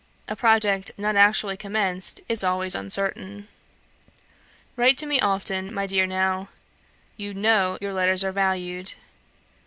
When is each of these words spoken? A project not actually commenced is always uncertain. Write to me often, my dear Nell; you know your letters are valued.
A 0.27 0.35
project 0.35 0.89
not 0.97 1.15
actually 1.15 1.55
commenced 1.55 2.21
is 2.27 2.43
always 2.43 2.73
uncertain. 2.73 3.47
Write 4.75 4.97
to 4.97 5.05
me 5.05 5.19
often, 5.19 5.71
my 5.71 5.85
dear 5.85 6.07
Nell; 6.07 6.49
you 7.17 7.35
know 7.35 7.77
your 7.81 7.93
letters 7.93 8.23
are 8.23 8.31
valued. 8.31 8.95